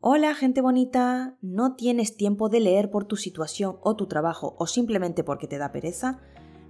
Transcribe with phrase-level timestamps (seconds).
[0.00, 4.68] Hola gente bonita, ¿no tienes tiempo de leer por tu situación o tu trabajo o
[4.68, 6.20] simplemente porque te da pereza?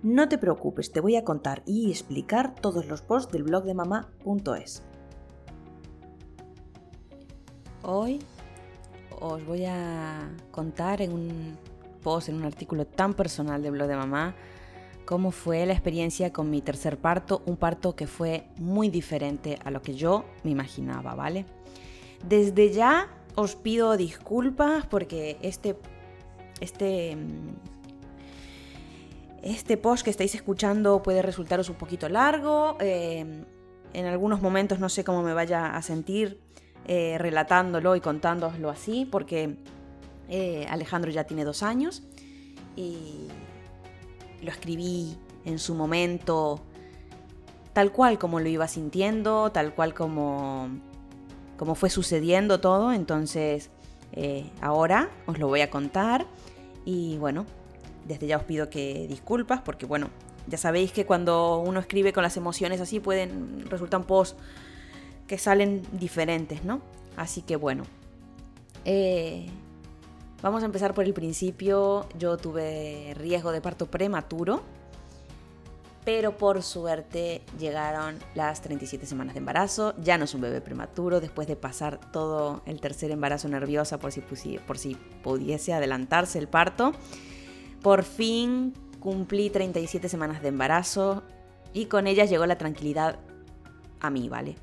[0.03, 3.75] No te preocupes, te voy a contar y explicar todos los posts del blog de
[3.75, 4.83] mamá.es.
[7.83, 8.21] Hoy
[9.21, 11.59] os voy a contar en un
[12.03, 14.37] post, en un artículo tan personal del blog de mamá,
[15.05, 19.71] cómo fue la experiencia con mi tercer parto, un parto que fue muy diferente a
[19.71, 21.45] lo que yo me imaginaba, ¿vale?
[22.27, 25.77] Desde ya os pido disculpas porque este,
[26.61, 27.55] este, mm,
[29.43, 32.77] este post que estáis escuchando puede resultaros un poquito largo.
[32.81, 33.45] Eh,
[33.93, 36.41] en algunos momentos no sé cómo me vaya a sentir
[36.87, 39.57] eh, relatándolo y contándoslo así, porque
[40.29, 42.03] eh, Alejandro ya tiene dos años
[42.75, 43.29] y
[44.43, 46.61] lo escribí en su momento
[47.73, 50.71] tal cual como lo iba sintiendo, tal cual como
[51.59, 53.69] cómo fue sucediendo todo, entonces
[54.13, 56.27] eh, ahora os lo voy a contar
[56.87, 57.45] y bueno,
[58.07, 60.09] desde ya os pido que disculpas porque bueno,
[60.47, 64.41] ya sabéis que cuando uno escribe con las emociones así pueden resultar posts
[65.27, 66.81] que salen diferentes, ¿no?
[67.17, 67.83] Así que bueno,
[68.87, 69.47] eh,
[70.41, 72.07] vamos a empezar por el principio.
[72.19, 74.63] Yo tuve riesgo de parto prematuro
[76.09, 81.21] pero por suerte llegaron las 37 semanas de embarazo, ya no es un bebé prematuro,
[81.21, 84.23] después de pasar todo el tercer embarazo nerviosa por si,
[84.67, 86.93] por si pudiese adelantarse el parto.
[87.83, 91.25] Por fin cumplí 37 semanas de embarazo
[91.75, 93.19] y con ellas llegó la tranquilidad
[94.01, 94.57] a mí, ¿vale?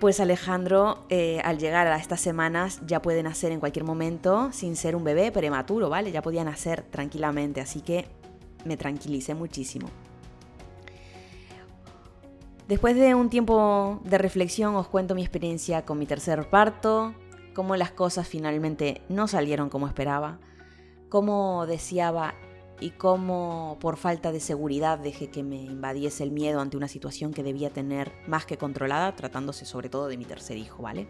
[0.00, 4.74] Pues Alejandro, eh, al llegar a estas semanas, ya puede nacer en cualquier momento sin
[4.74, 6.10] ser un bebé prematuro, ¿vale?
[6.10, 8.17] Ya podía nacer tranquilamente, así que
[8.64, 9.88] me tranquilicé muchísimo.
[12.68, 17.14] Después de un tiempo de reflexión os cuento mi experiencia con mi tercer parto,
[17.54, 20.38] cómo las cosas finalmente no salieron como esperaba,
[21.08, 22.34] cómo deseaba
[22.78, 27.32] y cómo por falta de seguridad dejé que me invadiese el miedo ante una situación
[27.32, 31.08] que debía tener más que controlada, tratándose sobre todo de mi tercer hijo, ¿vale?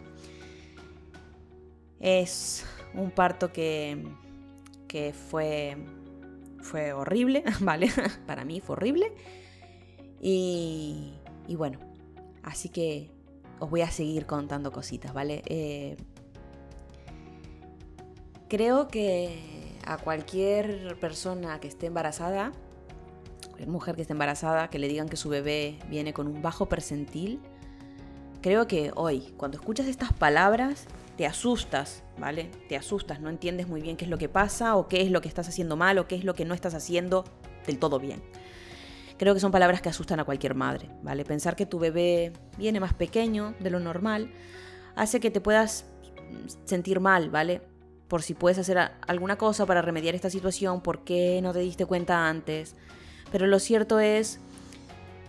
[1.99, 4.07] Es un parto que,
[4.87, 5.77] que fue
[6.61, 7.89] fue horrible, ¿vale?
[8.27, 9.13] Para mí fue horrible.
[10.21, 11.13] Y,
[11.47, 11.79] y, bueno,
[12.43, 13.11] así que
[13.59, 15.41] os voy a seguir contando cositas, ¿vale?
[15.45, 15.97] Eh,
[18.49, 22.51] creo que a cualquier persona que esté embarazada,
[23.45, 26.67] cualquier mujer que esté embarazada, que le digan que su bebé viene con un bajo
[26.67, 27.39] percentil,
[28.41, 30.85] creo que hoy, cuando escuchas estas palabras,
[31.19, 32.49] te asustas, ¿vale?
[32.69, 35.19] Te asustas, no entiendes muy bien qué es lo que pasa o qué es lo
[35.19, 37.25] que estás haciendo mal o qué es lo que no estás haciendo
[37.67, 38.23] del todo bien.
[39.17, 41.25] Creo que son palabras que asustan a cualquier madre, ¿vale?
[41.25, 44.31] Pensar que tu bebé viene más pequeño de lo normal
[44.95, 45.87] hace que te puedas
[46.63, 47.63] sentir mal, ¿vale?
[48.07, 51.85] Por si puedes hacer alguna cosa para remediar esta situación, por qué no te diste
[51.85, 52.77] cuenta antes.
[53.29, 54.39] Pero lo cierto es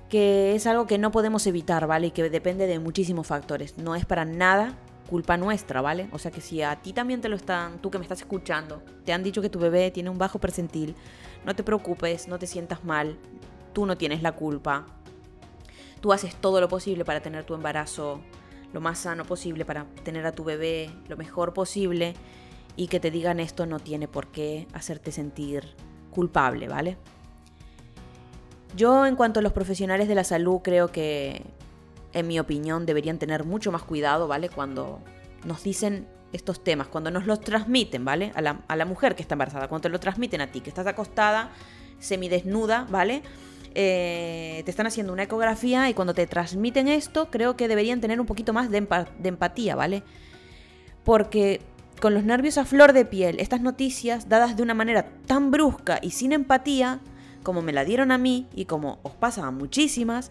[0.08, 2.06] que es algo que no podemos evitar, ¿vale?
[2.06, 3.76] Y que depende de muchísimos factores.
[3.76, 4.78] No es para nada
[5.10, 6.08] culpa nuestra, ¿vale?
[6.12, 8.80] O sea que si a ti también te lo están, tú que me estás escuchando,
[9.04, 10.94] te han dicho que tu bebé tiene un bajo percentil,
[11.44, 13.18] no te preocupes, no te sientas mal,
[13.72, 14.86] tú no tienes la culpa.
[16.00, 18.20] Tú haces todo lo posible para tener tu embarazo
[18.72, 22.14] lo más sano posible, para tener a tu bebé lo mejor posible
[22.76, 25.74] y que te digan esto no tiene por qué hacerte sentir
[26.10, 26.96] culpable, ¿vale?
[28.76, 31.42] Yo en cuanto a los profesionales de la salud creo que
[32.12, 34.48] en mi opinión, deberían tener mucho más cuidado, ¿vale?
[34.48, 35.00] Cuando
[35.44, 38.32] nos dicen estos temas, cuando nos los transmiten, ¿vale?
[38.34, 41.50] A la, mujer que está embarazada, cuando te lo transmiten a ti, que estás acostada,
[41.98, 43.22] semidesnuda, ¿vale?
[43.74, 48.20] Eh, te están haciendo una ecografía y cuando te transmiten esto, creo que deberían tener
[48.20, 50.02] un poquito más de, de empatía, ¿vale?
[51.04, 51.60] Porque
[52.00, 55.98] con los nervios a flor de piel, estas noticias dadas de una manera tan brusca
[56.02, 57.00] y sin empatía,
[57.42, 60.30] como me la dieron a mí y como os pasa a muchísimas,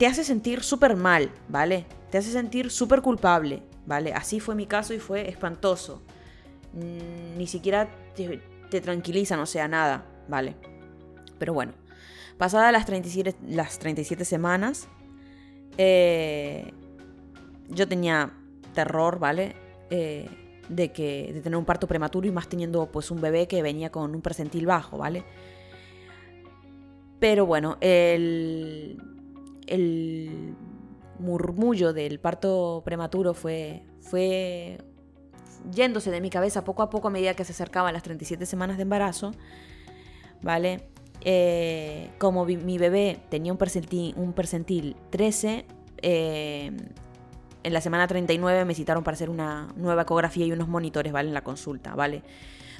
[0.00, 1.84] te hace sentir súper mal, ¿vale?
[2.10, 4.14] Te hace sentir súper culpable, ¿vale?
[4.14, 6.00] Así fue mi caso y fue espantoso.
[6.72, 10.56] Mm, ni siquiera te, tranquilizan, o sea, nada, ¿vale?
[11.38, 11.74] Pero bueno,
[12.38, 14.88] pasadas las 37, las 37 semanas,
[15.76, 16.72] eh,
[17.68, 18.32] yo tenía
[18.72, 19.54] terror, ¿vale?
[19.90, 20.30] Eh,
[20.70, 23.92] de, que, de tener un parto prematuro y más teniendo pues un bebé que venía
[23.92, 25.24] con un percentil bajo, ¿vale?
[27.18, 29.09] Pero bueno, el,
[29.70, 30.54] el
[31.18, 34.78] murmullo del parto prematuro fue, fue
[35.72, 38.76] yéndose de mi cabeza poco a poco a medida que se acercaban las 37 semanas
[38.76, 39.32] de embarazo,
[40.42, 40.88] ¿vale?
[41.22, 45.66] Eh, como mi bebé tenía un percentil, un percentil 13,
[46.02, 46.72] eh,
[47.62, 51.28] en la semana 39 me citaron para hacer una nueva ecografía y unos monitores, ¿vale?
[51.28, 52.22] En la consulta, ¿vale?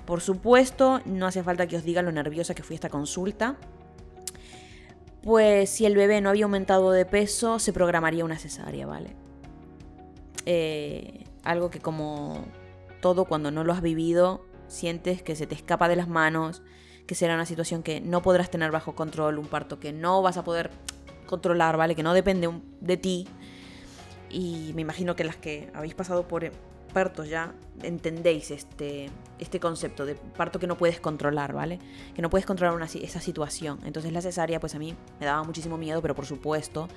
[0.06, 3.56] Por supuesto, no hace falta que os diga lo nerviosa que fui a esta consulta.
[5.22, 9.14] Pues si el bebé no había aumentado de peso, se programaría una cesárea, ¿vale?
[10.46, 12.44] Eh, algo que como
[13.00, 16.62] todo cuando no lo has vivido, sientes que se te escapa de las manos,
[17.06, 20.37] que será una situación que no podrás tener bajo control, un parto que no vas
[20.37, 20.70] a poder
[21.26, 21.94] controlar, ¿vale?
[21.94, 22.50] Que no depende
[22.81, 23.28] de ti.
[24.31, 26.50] Y me imagino que las que habéis pasado por
[26.90, 31.78] partos ya entendéis este, este concepto de parto que no puedes controlar, ¿vale?
[32.14, 33.81] Que no puedes controlar esa situación.
[33.84, 36.88] Entonces la cesárea, pues a mí me daba muchísimo miedo, pero por supuesto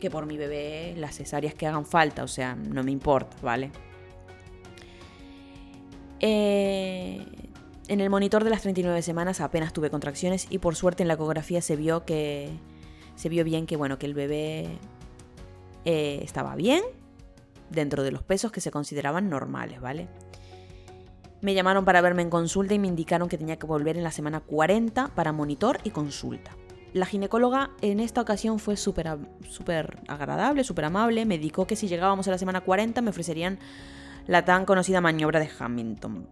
[0.00, 3.70] que por mi bebé las cesáreas que hagan falta, o sea, no me importa, ¿vale?
[6.20, 7.24] Eh,
[7.88, 11.14] en el monitor de las 39 semanas apenas tuve contracciones y por suerte en la
[11.14, 12.50] ecografía se vio que
[13.16, 14.78] se vio bien que bueno que el bebé
[15.84, 16.82] eh, estaba bien
[17.70, 20.08] dentro de los pesos que se consideraban normales, ¿vale?
[21.40, 24.10] Me llamaron para verme en consulta y me indicaron que tenía que volver en la
[24.10, 26.54] semana 40 para monitor y consulta.
[26.92, 29.08] La ginecóloga en esta ocasión fue súper
[30.08, 31.24] agradable, súper amable.
[31.24, 33.58] Me indicó que si llegábamos a la semana 40 me ofrecerían
[34.26, 36.28] la tan conocida maniobra de Hamilton.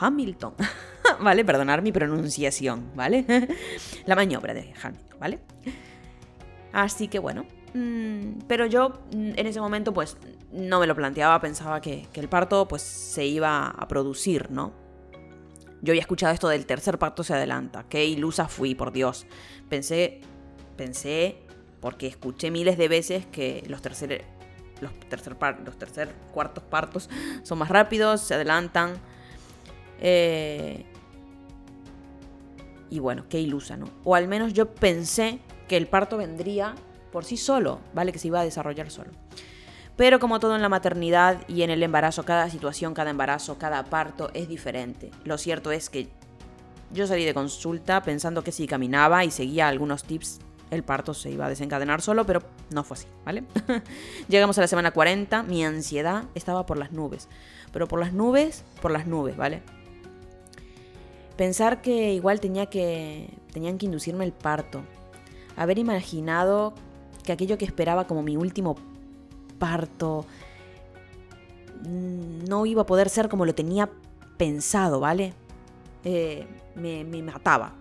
[0.00, 0.54] Hamilton.
[1.20, 1.44] ¿Vale?
[1.44, 3.24] Perdonar mi pronunciación, ¿vale?
[4.06, 5.40] la maniobra de Hamilton, ¿vale?
[6.72, 7.44] Así que bueno.
[7.76, 10.16] Mm, pero yo mm, en ese momento pues
[10.50, 14.72] no me lo planteaba, pensaba que, el parto pues se iba a producir, ¿no?
[15.82, 17.84] Yo había escuchado esto del tercer parto se adelanta.
[17.86, 19.26] Qué ilusa fui, por Dios.
[19.68, 20.22] Pensé,
[20.74, 21.42] pensé,
[21.80, 24.24] porque escuché miles de veces que los tercer,
[24.80, 27.10] los tercer, los tercer cuartos partos
[27.42, 28.94] son más rápidos, se adelantan.
[30.00, 30.86] Eh,
[32.88, 33.90] y bueno, qué ilusa, ¿no?
[34.02, 36.74] O al menos yo pensé que el parto vendría
[37.16, 38.12] por sí solo, ¿vale?
[38.12, 39.10] Que se iba a desarrollar solo.
[39.96, 43.82] Pero como todo en la maternidad y en el embarazo, cada situación, cada embarazo, cada
[43.84, 45.10] parto es diferente.
[45.24, 46.10] Lo cierto es que
[46.92, 50.40] yo salí de consulta pensando que si caminaba y seguía algunos tips,
[50.70, 53.44] el parto se iba a desencadenar solo, pero no fue así, ¿vale?
[54.28, 57.30] Llegamos a la semana 40, mi ansiedad estaba por las nubes.
[57.72, 59.62] Pero por las nubes, por las nubes, ¿vale?
[61.38, 64.82] Pensar que igual tenía que, tenían que inducirme el parto.
[65.56, 66.74] Haber imaginado
[67.26, 68.76] que aquello que esperaba como mi último
[69.58, 70.24] parto
[71.82, 73.90] mm, no iba a poder ser como lo tenía
[74.38, 75.34] pensado, ¿vale?
[76.04, 76.46] Eh,
[76.76, 77.74] me, mataba.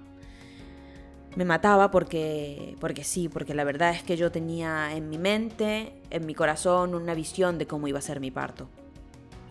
[1.36, 5.94] Me mataba porque, porque sí, porque la verdad es que yo tenía en mi mente,
[6.10, 8.68] en mi corazón, una visión de cómo iba a ser mi parto.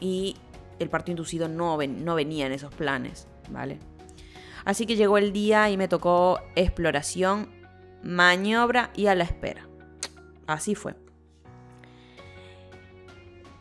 [0.01, 0.37] Y
[0.79, 3.79] el parto inducido no, no venía en esos planes, ¿vale?
[4.65, 7.49] Así que llegó el día y me tocó exploración,
[8.03, 9.69] maniobra y a la espera.
[10.47, 10.95] Así fue.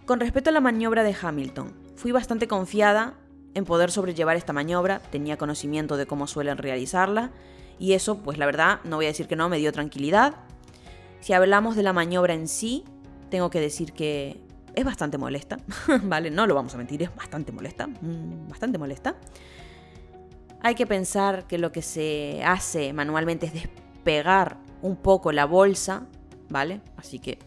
[0.06, 3.16] Con respecto a la maniobra de Hamilton, fui bastante confiada
[3.54, 7.32] en poder sobrellevar esta maniobra, tenía conocimiento de cómo suelen realizarla,
[7.80, 10.36] y eso, pues la verdad, no voy a decir que no, me dio tranquilidad.
[11.22, 12.84] Si hablamos de la maniobra en sí,
[13.30, 14.42] tengo que decir que
[14.76, 15.58] es bastante molesta,
[16.04, 16.32] ¿vale?
[16.32, 19.16] No lo vamos a mentir, es bastante molesta, mm, bastante molesta.
[20.62, 26.08] Hay que pensar que lo que se hace manualmente es despegar un poco la bolsa,
[26.50, 26.81] ¿vale?
[26.98, 27.40] Así que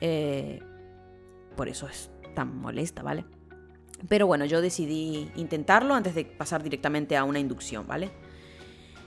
[0.00, 0.60] eh,
[1.56, 3.24] por eso es tan molesta, ¿vale?
[4.08, 8.10] Pero bueno, yo decidí intentarlo antes de pasar directamente a una inducción, ¿vale?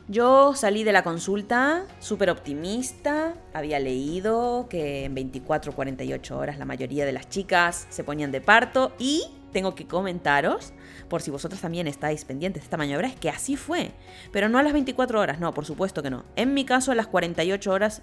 [0.09, 6.63] Yo salí de la consulta súper optimista, había leído que en 24 48 horas la
[6.63, 10.71] mayoría de las chicas se ponían de parto y tengo que comentaros,
[11.09, 13.91] por si vosotros también estáis pendientes de esta maniobra, es que así fue,
[14.31, 16.23] pero no a las 24 horas, no, por supuesto que no.
[16.38, 18.01] En mi caso a las 48 horas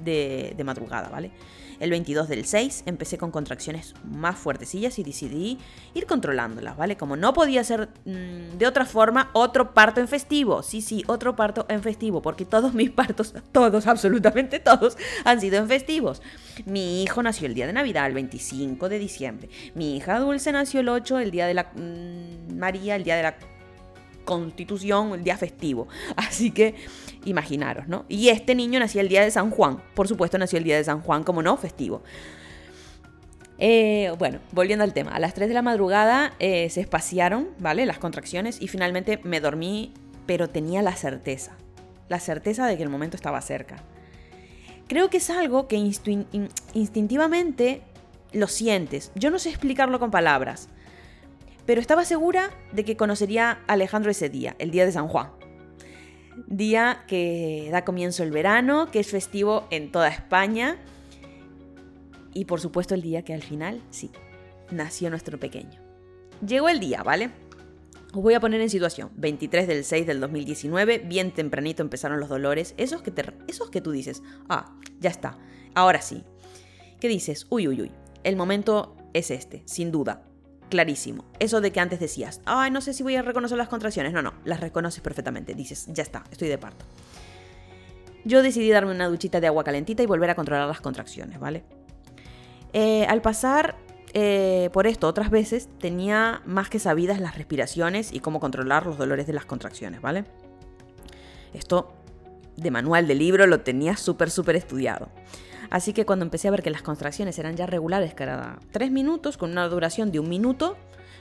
[0.00, 1.30] de, madrugada, ¿vale?
[1.78, 5.58] El 22 del 6 empecé con contracciones más fuertecillas y decidí
[5.92, 6.96] ir controlándolas, ¿vale?
[6.96, 10.62] Como no podía ser mm, de otra forma, otro parto en festivo.
[10.62, 15.58] Sí, sí, otro parto en festivo, porque todos mis partos, todos, absolutamente todos, han sido
[15.58, 16.22] en festivos.
[16.64, 19.50] Mi hijo nació el día de Navidad, el 25 de diciembre.
[19.74, 23.22] Mi hija Dulce nació el 8, el día de la mm, María, el día de
[23.22, 23.36] la
[24.26, 25.88] Constitución, el día festivo.
[26.16, 26.74] Así que
[27.26, 28.06] imaginaros, ¿no?
[28.08, 29.82] Y este niño nació el día de San Juan.
[29.94, 32.02] Por supuesto, nació el día de San Juan, como no, festivo.
[33.58, 35.12] Eh, bueno, volviendo al tema.
[35.12, 37.84] A las 3 de la madrugada eh, se espaciaron, ¿vale?
[37.86, 39.92] Las contracciones y finalmente me dormí,
[40.26, 41.56] pero tenía la certeza.
[42.08, 43.76] La certeza de que el momento estaba cerca.
[44.88, 47.82] Creo que es algo que instintivamente
[48.32, 49.10] lo sientes.
[49.16, 50.68] Yo no sé explicarlo con palabras
[51.66, 55.30] pero estaba segura de que conocería a Alejandro ese día, el día de San Juan.
[56.46, 60.78] Día que da comienzo el verano, que es festivo en toda España.
[62.34, 64.10] y por supuesto el día que al final, sí,
[64.70, 65.80] nació nuestro pequeño.
[66.46, 67.30] Llegó el día, ¿vale?
[68.12, 69.10] Os voy a poner en situación.
[69.16, 72.74] 23 del 6 del 2019, bien tempranito empezaron los dolores.
[72.76, 75.38] Esos que, te, esos que tú dices, ah, ya está,
[75.74, 76.24] ahora sí.
[77.00, 77.46] ¿Qué dices?
[77.50, 77.92] Uy, uy, uy.
[78.22, 80.25] El momento es este, sin duda.
[80.68, 81.24] Clarísimo.
[81.38, 84.12] Eso de que antes decías, ay, no sé si voy a reconocer las contracciones.
[84.12, 85.54] No, no, las reconoces perfectamente.
[85.54, 86.84] Dices, ya está, estoy de parto.
[88.24, 91.62] Yo decidí darme una duchita de agua calentita y volver a controlar las contracciones, ¿vale?
[92.72, 93.76] Eh, al pasar
[94.12, 98.98] eh, por esto otras veces, tenía más que sabidas las respiraciones y cómo controlar los
[98.98, 100.24] dolores de las contracciones, ¿vale?
[101.52, 101.94] Esto
[102.56, 105.08] de manual de libro lo tenía súper, súper estudiado.
[105.70, 109.36] Así que cuando empecé a ver que las contracciones eran ya regulares cada tres minutos,
[109.36, 110.76] con una duración de un minuto,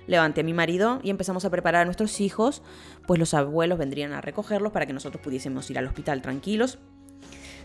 [0.08, 2.62] levanté a mi marido y empezamos a preparar a nuestros hijos,
[3.08, 6.78] pues los abuelos vendrían a recogerlos para que nosotros pudiésemos ir al hospital tranquilos,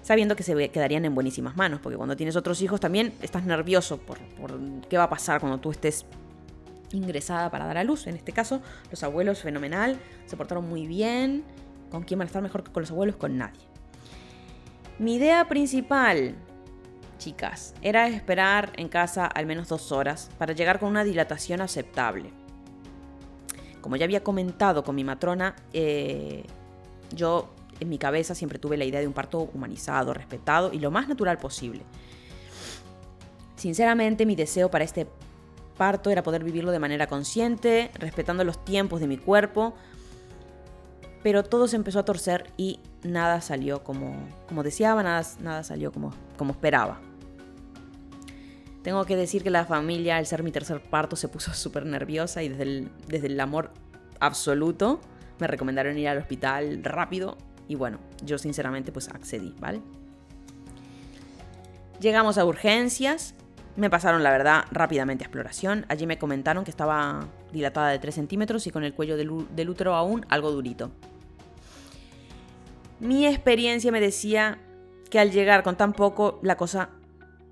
[0.03, 3.99] sabiendo que se quedarían en buenísimas manos, porque cuando tienes otros hijos también estás nervioso
[3.99, 4.59] por, por
[4.89, 6.07] qué va a pasar cuando tú estés
[6.93, 8.07] ingresada para dar a luz.
[8.07, 8.61] En este caso,
[8.91, 11.45] los abuelos fenomenal, se portaron muy bien.
[11.91, 13.17] ¿Con quién van a estar mejor que con los abuelos?
[13.17, 13.61] Con nadie.
[14.99, 16.37] Mi idea principal
[17.21, 22.33] chicas, era esperar en casa al menos dos horas para llegar con una dilatación aceptable.
[23.81, 26.45] Como ya había comentado con mi matrona, eh,
[27.15, 30.91] yo en mi cabeza siempre tuve la idea de un parto humanizado, respetado y lo
[30.91, 31.83] más natural posible.
[33.57, 35.07] Sinceramente, mi deseo para este
[35.77, 39.75] parto era poder vivirlo de manera consciente, respetando los tiempos de mi cuerpo,
[41.23, 44.15] pero todo se empezó a torcer y nada salió como,
[44.49, 47.01] como deseaba, nada, nada salió como, como esperaba.
[48.83, 52.43] Tengo que decir que la familia, al ser mi tercer parto, se puso súper nerviosa
[52.43, 53.71] y desde el, desde el amor
[54.21, 55.01] absoluto
[55.39, 59.81] me recomendaron ir al hospital rápido y bueno, yo sinceramente pues accedí, ¿vale?
[62.01, 63.35] Llegamos a urgencias,
[63.77, 68.15] me pasaron la verdad rápidamente a exploración, allí me comentaron que estaba dilatada de 3
[68.15, 70.91] centímetros y con el cuello del, del útero aún algo durito.
[72.99, 74.59] Mi experiencia me decía
[75.09, 76.91] que al llegar con tan poco la cosa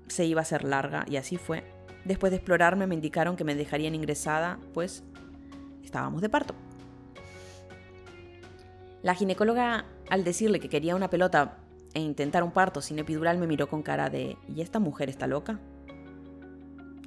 [0.09, 1.63] se iba a hacer larga y así fue.
[2.05, 5.03] Después de explorarme me indicaron que me dejarían ingresada, pues
[5.83, 6.55] estábamos de parto.
[9.01, 11.57] La ginecóloga, al decirle que quería una pelota
[11.93, 15.27] e intentar un parto sin epidural, me miró con cara de ¿y esta mujer está
[15.27, 15.59] loca?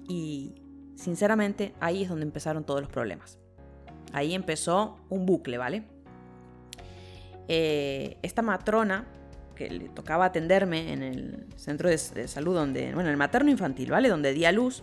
[0.09, 0.55] Y
[0.97, 3.39] sinceramente ahí es donde empezaron todos los problemas.
[4.13, 5.85] Ahí empezó un bucle, ¿vale?
[7.49, 9.07] Eh, esta matrona
[9.55, 13.91] que le tocaba atenderme en el centro de, salud donde, bueno, en el materno infantil,
[13.91, 14.09] ¿vale?
[14.09, 14.83] Donde di a luz,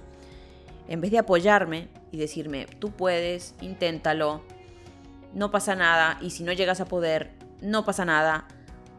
[0.87, 4.43] en vez de apoyarme y decirme, tú puedes, inténtalo,
[5.33, 8.47] no pasa nada, y si no llegas a poder, no pasa nada,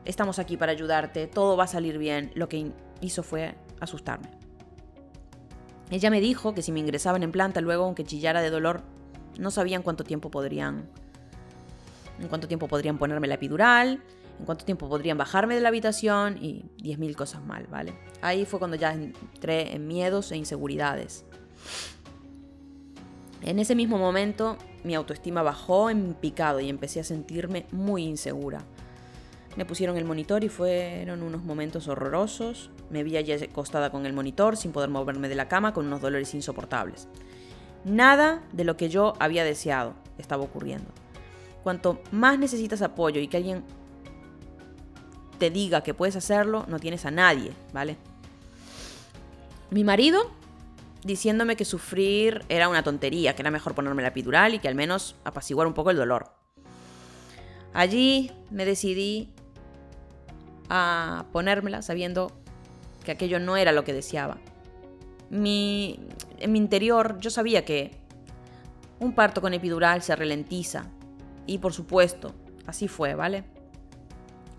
[0.04, 4.28] estamos aquí para ayudarte, todo va a salir bien, lo que hizo fue asustarme.
[5.90, 8.82] Ella me dijo que si me ingresaban en planta luego, aunque chillara de dolor,
[9.38, 10.88] no sabían cuánto tiempo podrían,
[12.20, 14.00] en cuánto tiempo podrían ponerme la epidural,
[14.40, 17.94] en cuánto tiempo podrían bajarme de la habitación y 10.000 cosas mal, ¿vale?
[18.22, 21.26] Ahí fue cuando ya entré en miedos e inseguridades.
[23.42, 28.64] En ese mismo momento mi autoestima bajó en picado y empecé a sentirme muy insegura.
[29.56, 32.70] Me pusieron el monitor y fueron unos momentos horrorosos.
[32.88, 36.00] Me vi allí acostada con el monitor sin poder moverme de la cama con unos
[36.00, 37.08] dolores insoportables.
[37.84, 40.90] Nada de lo que yo había deseado estaba ocurriendo.
[41.62, 43.64] Cuanto más necesitas apoyo y que alguien
[45.40, 47.96] te diga que puedes hacerlo, no tienes a nadie, ¿vale?
[49.70, 50.30] Mi marido
[51.02, 54.74] diciéndome que sufrir era una tontería, que era mejor ponerme la epidural y que al
[54.74, 56.34] menos apaciguar un poco el dolor.
[57.72, 59.32] Allí me decidí
[60.68, 62.30] a ponérmela sabiendo
[63.02, 64.36] que aquello no era lo que deseaba.
[65.30, 66.00] Mi,
[66.38, 67.92] en mi interior yo sabía que
[68.98, 70.84] un parto con epidural se ralentiza.
[71.46, 72.34] Y por supuesto,
[72.66, 73.44] así fue, ¿vale?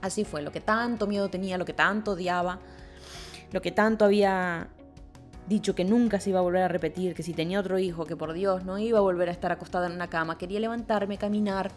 [0.02, 2.60] Así fue, lo que tanto miedo tenía, lo que tanto odiaba,
[3.52, 4.70] lo que tanto había
[5.48, 8.16] dicho que nunca se iba a volver a repetir, que si tenía otro hijo, que
[8.16, 11.72] por Dios no iba a volver a estar acostada en una cama, quería levantarme, caminar,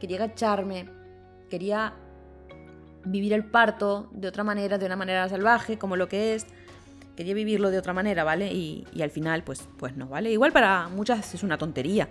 [0.00, 0.88] quería agacharme,
[1.48, 1.94] quería
[3.04, 6.46] vivir el parto de otra manera, de una manera salvaje, como lo que es.
[7.16, 8.52] Quería vivirlo de otra manera, ¿vale?
[8.52, 10.32] Y, y al final, pues, pues no, ¿vale?
[10.32, 12.08] Igual para muchas es una tontería.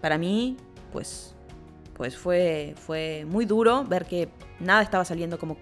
[0.00, 0.56] Para mí,
[0.90, 1.34] pues
[1.98, 4.28] pues fue, fue muy duro ver que
[4.60, 5.58] nada estaba saliendo como,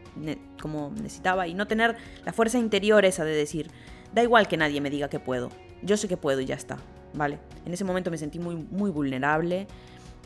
[0.60, 3.70] como necesitaba y no tener la fuerza interior esa de decir,
[4.12, 5.48] da igual que nadie me diga que puedo,
[5.82, 6.76] yo sé que puedo y ya está,
[7.14, 7.38] ¿vale?
[7.64, 9.66] En ese momento me sentí muy, muy vulnerable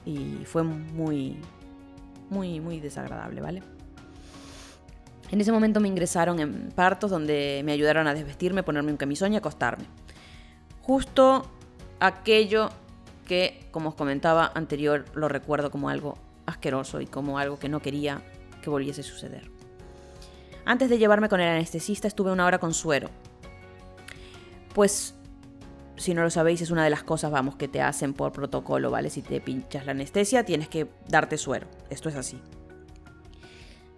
[0.05, 1.39] y fue muy,
[2.29, 3.63] muy, muy desagradable, ¿vale?
[5.31, 9.33] En ese momento me ingresaron en partos donde me ayudaron a desvestirme, ponerme un camisón
[9.33, 9.85] y acostarme.
[10.83, 11.49] Justo
[12.01, 12.71] aquello
[13.31, 17.79] que, como os comentaba anterior, lo recuerdo como algo asqueroso y como algo que no
[17.79, 18.23] quería
[18.61, 19.49] que volviese a suceder.
[20.65, 23.09] Antes de llevarme con el anestesista estuve una hora con suero.
[24.75, 25.15] Pues,
[25.97, 28.91] si no lo sabéis, es una de las cosas, vamos, que te hacen por protocolo,
[28.91, 29.11] ¿vale?
[29.11, 31.69] Si te pinchas la anestesia, tienes que darte suero.
[31.89, 32.41] Esto es así.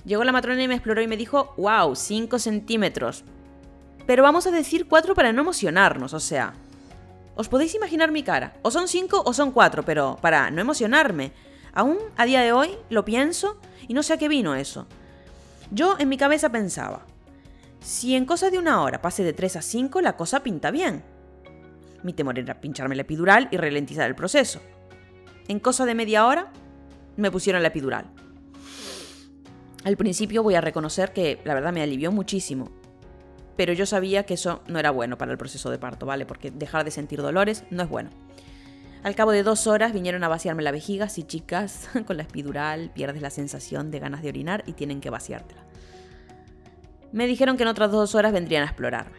[0.04, 3.24] Llegó la matrona y me exploró y me dijo, wow, 5 centímetros.
[4.06, 6.52] Pero vamos a decir 4 para no emocionarnos, o sea.
[7.34, 8.54] ¿Os podéis imaginar mi cara?
[8.62, 11.32] O son 5 o son 4, pero para no emocionarme.
[11.72, 13.58] Aún a día de hoy lo pienso
[13.88, 14.86] y no sé a qué vino eso.
[15.70, 17.06] Yo en mi cabeza pensaba,
[17.80, 21.02] si en cosa de una hora pase de 3 a 5, la cosa pinta bien.
[22.02, 24.60] Mi temor era pincharme la epidural y ralentizar el proceso.
[25.48, 26.52] En cosa de media hora,
[27.16, 28.10] me pusieron la epidural.
[29.84, 32.70] Al principio voy a reconocer que la verdad me alivió muchísimo,
[33.56, 36.26] pero yo sabía que eso no era bueno para el proceso de parto, ¿vale?
[36.26, 38.10] Porque dejar de sentir dolores no es bueno.
[39.02, 42.90] Al cabo de dos horas vinieron a vaciarme la vejiga, sí chicas, con la epidural
[42.94, 45.62] pierdes la sensación de ganas de orinar y tienen que vaciártela.
[47.10, 49.18] Me dijeron que en otras dos horas vendrían a explorarme.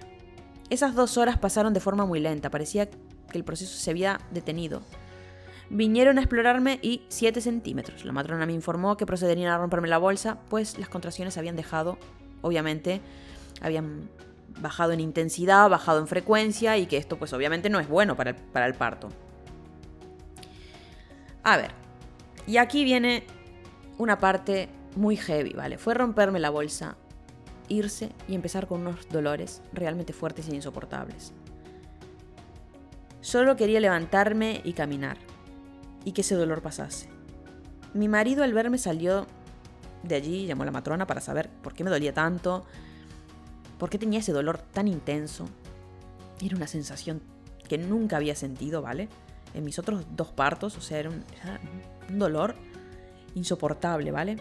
[0.69, 4.81] Esas dos horas pasaron de forma muy lenta, parecía que el proceso se había detenido.
[5.69, 8.05] Vinieron a explorarme y 7 centímetros.
[8.05, 11.97] La matrona me informó que procederían a romperme la bolsa, pues las contracciones habían dejado,
[12.41, 13.01] obviamente,
[13.63, 14.09] habían
[14.59, 18.35] bajado en intensidad, bajado en frecuencia y que esto pues obviamente no es bueno para
[18.65, 19.09] el, parto.
[21.43, 21.71] A ver,
[22.45, 23.25] y aquí viene
[23.97, 25.77] una parte muy heavy, ¿vale?
[25.77, 26.97] Fue romperme la bolsa,
[27.67, 31.33] irse y empezar con unos dolores realmente fuertes e insoportables.
[33.21, 35.17] Solo quería levantarme y caminar,
[36.05, 37.09] y que ese dolor pasase.
[37.93, 39.25] Mi marido al verme salió
[40.03, 42.65] de allí, llamó a la matrona para saber por qué me dolía tanto,
[43.77, 45.45] por qué tenía ese dolor tan intenso.
[46.41, 47.21] Era una sensación
[47.67, 49.09] que nunca había sentido, ¿vale?
[49.53, 51.23] En mis otros dos partos, o sea, era un,
[52.19, 52.55] dolor
[53.35, 54.37] insoportable, ¿vale?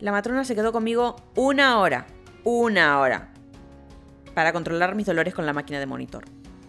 [0.00, 2.06] La matrona se quedó conmigo una hora,
[2.44, 3.32] una hora,
[4.34, 6.24] para controlar mis dolores con la máquina de monitor.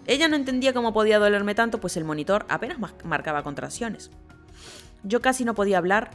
[0.06, 4.12] Ella no entendía cómo podía dolerme tanto, pues el monitor apenas marcaba contracciones.
[5.04, 6.12] Yo casi no podía hablar,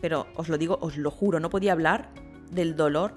[0.00, 2.10] pero os lo digo, os lo juro, no podía hablar
[2.50, 3.14] del dolor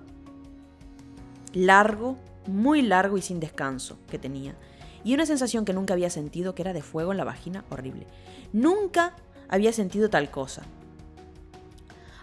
[1.53, 4.55] largo, muy largo y sin descanso que tenía.
[5.03, 8.07] Y una sensación que nunca había sentido, que era de fuego en la vagina, horrible.
[8.51, 9.15] Nunca
[9.47, 10.63] había sentido tal cosa.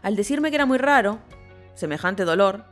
[0.02, 1.18] Al decirme que era muy raro,
[1.74, 2.64] semejante dolor,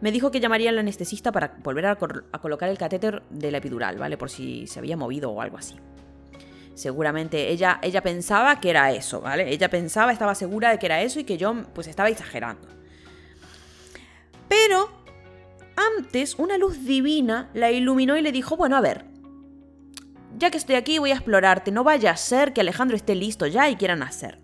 [0.00, 3.96] me dijo que llamaría al anestesista para volver a, colocar el catéter de la epidural,
[3.96, 4.18] ¿vale?
[4.18, 5.76] Por si se había movido o algo así.
[6.74, 9.48] Seguramente ella, ella pensaba que era eso, ¿vale?
[9.50, 12.68] Ella pensaba, estaba segura de que era eso y que yo pues estaba exagerando.
[14.48, 14.90] Pero
[15.76, 19.04] antes una luz divina la iluminó y le dijo, bueno, a ver,
[20.38, 23.46] ya que estoy aquí voy a explorarte, no vaya a ser que Alejandro esté listo
[23.46, 24.38] ya y quiera nacer.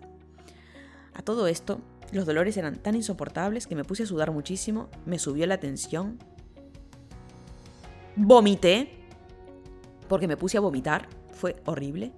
[1.13, 5.19] A todo esto, los dolores eran tan insoportables que me puse a sudar muchísimo, me
[5.19, 6.19] subió la tensión,
[8.15, 8.99] vomité,
[10.07, 12.11] porque me puse a vomitar, fue horrible.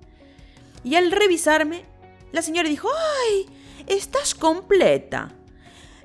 [0.83, 1.83] Y al revisarme,
[2.31, 2.89] la señora dijo,
[3.29, 3.45] ¡ay!
[3.87, 5.31] Estás completa.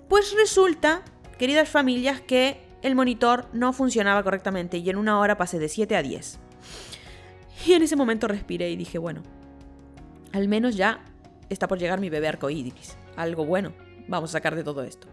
[0.09, 1.03] Pues resulta,
[1.39, 5.97] queridas familias, que el monitor no funcionaba correctamente y en una hora pasé de 7
[5.97, 6.39] a 10.
[7.67, 9.23] Y en ese momento respiré y dije, bueno,
[10.33, 11.05] al menos ya
[11.49, 13.73] está por llegar mi bebé arcoíris algo bueno
[14.09, 15.07] vamos a sacar de todo esto.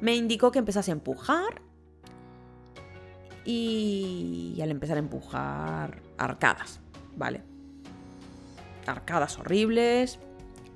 [0.00, 1.62] Me indicó que empezase a empujar
[3.44, 6.80] y al empezar a empujar, arcadas,
[7.16, 7.42] ¿vale?
[8.86, 10.18] Arcadas horribles.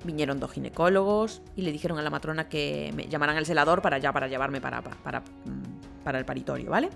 [0.03, 3.99] Vinieron dos ginecólogos y le dijeron a la matrona que me llamaran al celador para
[3.99, 5.70] ya para llevarme para, para, mm,
[6.03, 6.89] para el paritorio, ¿vale?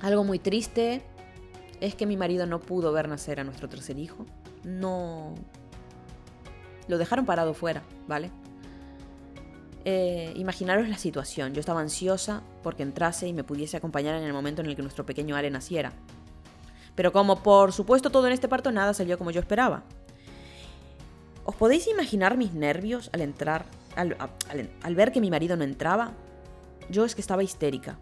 [0.00, 1.02] Algo muy triste
[1.80, 4.26] es que mi marido no pudo ver nacer a nuestro tercer hijo.
[4.64, 5.34] No,
[6.88, 8.30] lo dejaron parado fuera, ¿vale?
[9.84, 11.54] Eh, imaginaros la situación.
[11.54, 14.82] Yo estaba ansiosa porque entrase y me pudiese acompañar en el momento en el que
[14.82, 15.92] nuestro pequeño Ale naciera.
[16.94, 19.84] Pero como por supuesto todo en este parto nada salió como yo esperaba.
[21.44, 23.64] ¿Os podéis imaginar mis nervios al entrar,
[23.96, 24.16] al,
[24.82, 26.12] al ver que mi marido no entraba?
[26.90, 27.98] Yo es que estaba histérica.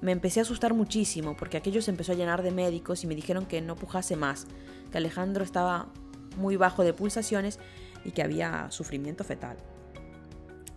[0.00, 3.16] Me empecé a asustar muchísimo porque aquello se empezó a llenar de médicos y me
[3.16, 4.46] dijeron que no pujase más,
[4.92, 5.88] que Alejandro estaba
[6.36, 7.58] muy bajo de pulsaciones
[8.04, 9.56] y que había sufrimiento fetal.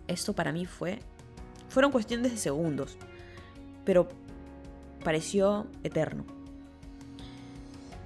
[0.08, 0.98] Esto para mí fue...
[1.68, 2.98] Fueron cuestiones de segundos,
[3.86, 4.08] pero
[5.02, 6.26] pareció eterno.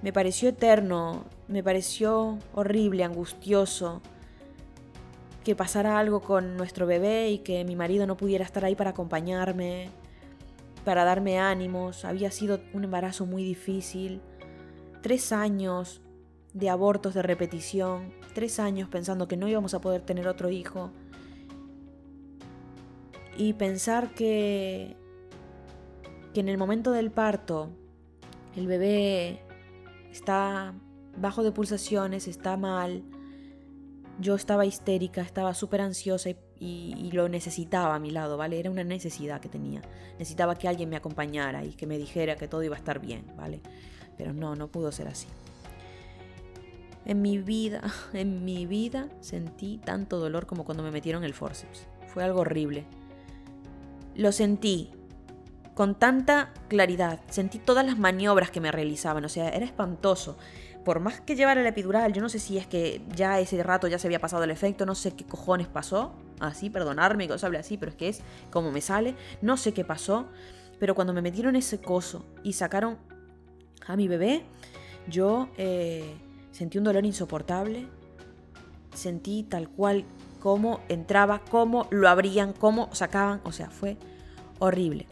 [0.03, 4.03] Me pareció eterno, me pareció horrible, angustioso.
[5.47, 8.91] Que pasara algo con nuestro bebé y que mi marido no pudiera estar ahí para
[8.91, 9.91] acompañarme,
[10.85, 12.05] para darme ánimos.
[12.05, 14.21] Había sido un embarazo muy difícil.
[15.03, 16.03] Tres años
[16.53, 18.13] de abortos de repetición.
[18.35, 20.91] Tres años pensando que no íbamos a poder tener otro hijo.
[23.39, 24.97] Y pensar que,
[26.35, 27.71] que en el momento del parto
[28.57, 29.45] el bebé
[30.11, 30.75] está
[31.17, 33.05] bajo de pulsaciones, está mal.
[34.19, 38.59] Yo estaba histérica, estaba súper ansiosa y, lo necesitaba a mi lado, ¿vale?
[38.59, 39.83] Era una necesidad que tenía.
[40.19, 43.27] Necesitaba que alguien me acompañara y que me dijera que todo iba a estar bien,
[43.37, 43.61] ¿vale?
[44.17, 45.27] Pero no, no pudo ser así.
[47.05, 51.87] En mi vida, en mi vida sentí tanto dolor como cuando me metieron el forceps.
[52.09, 52.87] Fue algo horrible.
[54.15, 54.91] Lo sentí
[55.77, 57.21] con tanta claridad.
[57.29, 60.39] Sentí todas las maniobras que me realizaban, o sea, era espantoso.
[60.87, 63.89] Por más que llevara la epidural, yo no sé si es que ya ese rato
[63.89, 66.15] ya se había pasado el efecto, no sé qué cojones pasó.
[66.41, 69.17] Así, perdonarme que os hable así, pero es que es como me sale.
[69.43, 70.29] No sé qué pasó,
[70.79, 72.99] pero cuando me metieron ese coso y sacaron
[73.87, 74.45] a mi bebé,
[75.09, 76.15] yo eh,
[76.53, 77.89] sentí un dolor insoportable.
[78.95, 80.05] Sentí tal cual
[80.41, 83.43] cómo entraba, cómo lo abrían, cómo sacaban.
[83.45, 83.99] O sea, fue
[84.61, 85.07] horrible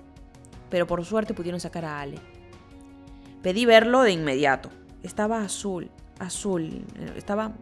[0.74, 2.18] pero por suerte pudieron sacar a Ale.
[3.44, 4.70] Pedí verlo de inmediato.
[5.04, 6.84] Estaba azul, azul,
[7.16, 7.52] estaba...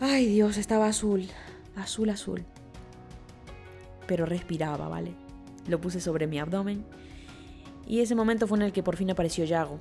[0.00, 1.26] Ay Dios, estaba azul,
[1.76, 2.44] azul, azul.
[4.06, 5.14] Pero respiraba, ¿vale?
[5.66, 6.84] Lo puse sobre mi abdomen
[7.86, 9.78] y ese momento fue en el que por fin apareció Yago.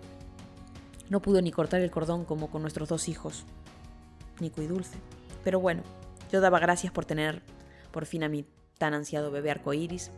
[1.09, 3.45] No pudo ni cortar el cordón como con nuestros dos hijos,
[4.39, 4.97] Nico y Dulce.
[5.43, 5.83] Pero bueno,
[6.31, 7.41] yo daba gracias por tener
[7.91, 8.45] por fin a mi
[8.77, 10.11] tan ansiado bebé arcoíris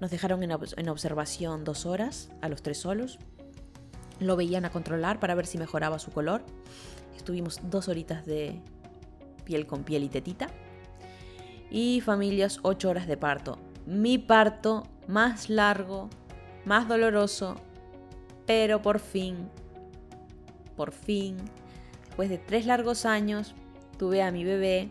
[0.00, 3.18] nos dejaron en, observación dos horas, a los tres solos.
[4.20, 6.42] Lo veían a controlar para ver si mejoraba su color.
[7.16, 8.60] Estuvimos dos horitas de
[9.44, 10.48] piel con piel y tetita.
[11.70, 13.58] Y familias, ocho horas de parto.
[13.86, 16.08] Mi parto más largo,
[16.64, 17.56] más doloroso,
[18.46, 19.48] pero por fin,
[20.76, 21.36] por fin,
[22.06, 23.54] después de tres largos años,
[23.98, 24.90] tuve a mi bebé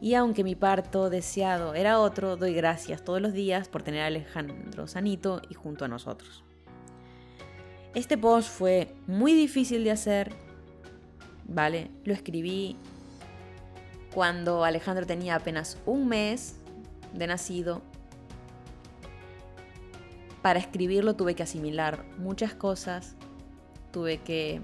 [0.00, 4.06] y aunque mi parto deseado era otro, doy gracias todos los días por tener a
[4.06, 6.42] Alejandro sanito y junto a nosotros.
[7.94, 10.32] Este post fue muy difícil de hacer,
[11.46, 11.90] ¿vale?
[12.04, 12.76] Lo escribí
[14.14, 16.56] cuando Alejandro tenía apenas un mes
[17.12, 17.82] de nacido.
[20.42, 23.16] Para escribirlo tuve que asimilar muchas cosas,
[23.92, 24.60] tuve que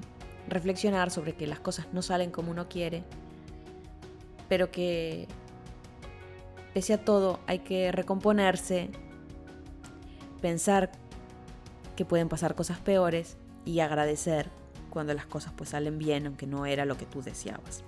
[0.49, 3.03] reflexionar sobre que las cosas no salen como uno quiere
[4.49, 5.27] pero que
[6.75, 8.91] pese a todo hay que recomponerse,
[10.41, 10.91] pensar
[11.97, 14.51] que pueden pasar cosas peores y agradecer
[14.91, 17.83] cuando las cosas pues salen bien aunque no era lo que tú deseabas.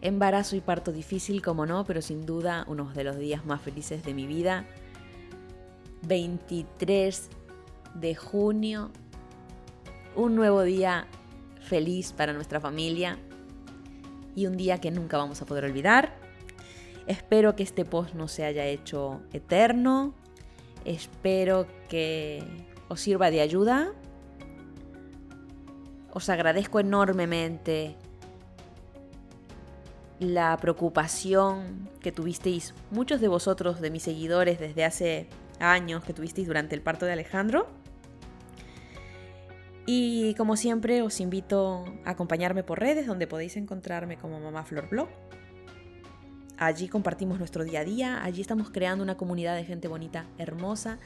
[0.00, 4.04] Embarazo y parto difícil, como no, pero sin duda uno de los días más felices
[4.04, 4.66] de mi vida.
[6.02, 7.28] 23
[7.94, 8.90] de junio,
[10.16, 11.06] un nuevo día
[11.60, 13.18] feliz para nuestra familia,
[14.34, 16.14] y un día que nunca vamos a poder olvidar.
[17.06, 20.14] Espero que este post no se haya hecho eterno.
[20.84, 22.42] Espero que
[22.88, 23.92] os sirva de ayuda.
[26.12, 27.96] Os agradezco enormemente
[30.18, 35.26] la preocupación que tuvisteis muchos de vosotros, de mis seguidores, desde hace
[35.58, 37.66] años que tuvisteis durante el parto de Alejandro.
[39.84, 44.88] Y como siempre os invito a acompañarme por redes donde podéis encontrarme como Mamá Flor
[44.88, 45.08] Blog.
[46.64, 50.98] Allí compartimos nuestro día a día, allí estamos creando una comunidad de gente bonita, hermosa.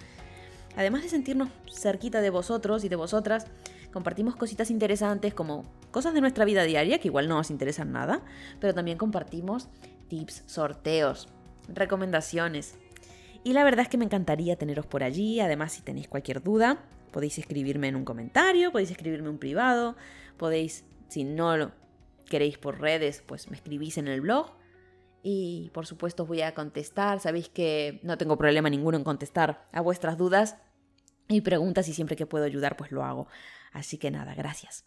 [0.77, 3.47] Además de sentirnos cerquita de vosotros y de vosotras,
[3.93, 8.23] compartimos cositas interesantes como cosas de nuestra vida diaria que igual no os interesan nada,
[8.61, 9.69] pero también compartimos
[10.09, 11.29] tips, sorteos,
[11.69, 12.75] recomendaciones.
[13.43, 16.85] Y la verdad es que me encantaría teneros por allí, además si tenéis cualquier duda,
[17.17, 19.97] Podéis escribirme en un comentario, podéis escribirme un privado,
[20.37, 21.73] podéis, si no lo
[22.27, 24.53] queréis por redes, pues me escribís en el blog.
[25.23, 27.21] Y por supuesto os voy a contestar.
[27.21, 30.57] Sabéis que no tengo problema ninguno en contestar a vuestras dudas
[31.29, 33.27] y preguntas y siempre que puedo ayudar pues lo hago.
[33.73, 34.85] Así que nada, gracias.